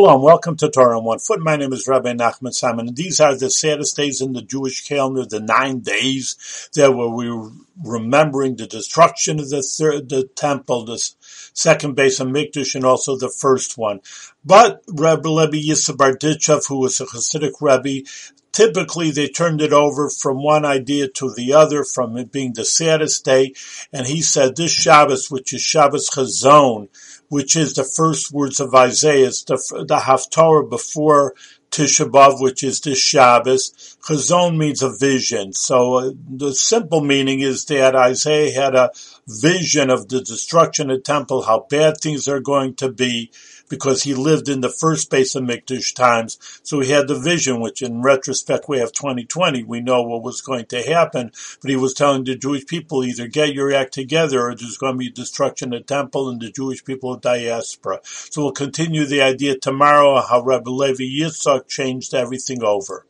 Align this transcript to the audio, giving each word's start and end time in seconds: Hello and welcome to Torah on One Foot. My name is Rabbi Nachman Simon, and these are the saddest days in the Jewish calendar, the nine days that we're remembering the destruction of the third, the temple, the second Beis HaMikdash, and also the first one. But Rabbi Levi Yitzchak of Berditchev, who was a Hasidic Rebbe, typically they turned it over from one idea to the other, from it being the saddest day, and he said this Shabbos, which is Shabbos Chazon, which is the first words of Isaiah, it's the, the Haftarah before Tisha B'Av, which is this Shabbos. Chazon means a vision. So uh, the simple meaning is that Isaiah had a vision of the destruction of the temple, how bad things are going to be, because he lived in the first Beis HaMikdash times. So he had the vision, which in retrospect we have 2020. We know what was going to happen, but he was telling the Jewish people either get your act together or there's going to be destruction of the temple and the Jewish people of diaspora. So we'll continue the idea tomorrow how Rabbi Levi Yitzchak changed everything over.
Hello 0.00 0.14
and 0.14 0.22
welcome 0.22 0.56
to 0.56 0.70
Torah 0.70 0.96
on 0.96 1.04
One 1.04 1.18
Foot. 1.18 1.40
My 1.40 1.56
name 1.56 1.74
is 1.74 1.86
Rabbi 1.86 2.14
Nachman 2.14 2.54
Simon, 2.54 2.88
and 2.88 2.96
these 2.96 3.20
are 3.20 3.36
the 3.36 3.50
saddest 3.50 3.98
days 3.98 4.22
in 4.22 4.32
the 4.32 4.40
Jewish 4.40 4.88
calendar, 4.88 5.26
the 5.26 5.40
nine 5.40 5.80
days 5.80 6.70
that 6.74 6.92
we're 6.92 7.50
remembering 7.84 8.56
the 8.56 8.66
destruction 8.66 9.38
of 9.38 9.50
the 9.50 9.60
third, 9.60 10.08
the 10.08 10.24
temple, 10.24 10.86
the 10.86 10.96
second 11.52 11.98
Beis 11.98 12.18
HaMikdash, 12.18 12.74
and 12.74 12.86
also 12.86 13.18
the 13.18 13.28
first 13.28 13.76
one. 13.76 14.00
But 14.42 14.82
Rabbi 14.88 15.28
Levi 15.28 15.68
Yitzchak 15.68 15.90
of 15.90 15.96
Berditchev, 15.98 16.66
who 16.66 16.78
was 16.78 16.98
a 17.02 17.04
Hasidic 17.04 17.60
Rebbe, 17.60 18.08
typically 18.52 19.10
they 19.10 19.28
turned 19.28 19.60
it 19.60 19.74
over 19.74 20.08
from 20.08 20.42
one 20.42 20.64
idea 20.64 21.08
to 21.08 21.34
the 21.34 21.52
other, 21.52 21.84
from 21.84 22.16
it 22.16 22.32
being 22.32 22.54
the 22.54 22.64
saddest 22.64 23.26
day, 23.26 23.52
and 23.92 24.06
he 24.06 24.22
said 24.22 24.56
this 24.56 24.72
Shabbos, 24.72 25.30
which 25.30 25.52
is 25.52 25.60
Shabbos 25.60 26.08
Chazon, 26.08 26.88
which 27.30 27.56
is 27.56 27.74
the 27.74 27.84
first 27.84 28.32
words 28.32 28.60
of 28.60 28.74
Isaiah, 28.74 29.28
it's 29.28 29.44
the, 29.44 29.56
the 29.88 29.96
Haftarah 29.96 30.68
before 30.68 31.34
Tisha 31.70 32.10
B'Av, 32.10 32.40
which 32.40 32.62
is 32.64 32.80
this 32.80 32.98
Shabbos. 32.98 33.96
Chazon 34.02 34.56
means 34.56 34.82
a 34.82 34.90
vision. 34.90 35.52
So 35.52 35.94
uh, 35.94 36.10
the 36.28 36.52
simple 36.54 37.00
meaning 37.00 37.40
is 37.40 37.64
that 37.66 37.94
Isaiah 37.94 38.52
had 38.52 38.74
a 38.74 38.90
vision 39.28 39.90
of 39.90 40.08
the 40.08 40.20
destruction 40.20 40.90
of 40.90 40.98
the 40.98 41.02
temple, 41.02 41.42
how 41.42 41.66
bad 41.70 41.98
things 41.98 42.26
are 42.26 42.40
going 42.40 42.74
to 42.76 42.90
be, 42.90 43.30
because 43.70 44.02
he 44.02 44.14
lived 44.14 44.48
in 44.48 44.60
the 44.60 44.68
first 44.68 45.10
Beis 45.10 45.36
HaMikdash 45.36 45.94
times. 45.94 46.38
So 46.62 46.80
he 46.80 46.90
had 46.90 47.08
the 47.08 47.18
vision, 47.18 47.60
which 47.60 47.80
in 47.80 48.02
retrospect 48.02 48.68
we 48.68 48.78
have 48.78 48.92
2020. 48.92 49.62
We 49.62 49.80
know 49.80 50.02
what 50.02 50.22
was 50.22 50.40
going 50.42 50.66
to 50.66 50.82
happen, 50.82 51.30
but 51.62 51.70
he 51.70 51.76
was 51.76 51.94
telling 51.94 52.24
the 52.24 52.34
Jewish 52.34 52.66
people 52.66 53.04
either 53.04 53.28
get 53.28 53.54
your 53.54 53.72
act 53.72 53.94
together 53.94 54.40
or 54.48 54.54
there's 54.54 54.76
going 54.76 54.94
to 54.94 54.98
be 54.98 55.10
destruction 55.10 55.72
of 55.72 55.80
the 55.80 55.84
temple 55.84 56.28
and 56.28 56.40
the 56.40 56.50
Jewish 56.50 56.84
people 56.84 57.14
of 57.14 57.20
diaspora. 57.20 58.00
So 58.02 58.42
we'll 58.42 58.52
continue 58.52 59.06
the 59.06 59.22
idea 59.22 59.56
tomorrow 59.56 60.20
how 60.20 60.42
Rabbi 60.42 60.70
Levi 60.70 61.04
Yitzchak 61.04 61.59
changed 61.68 62.14
everything 62.14 62.62
over. 62.64 62.98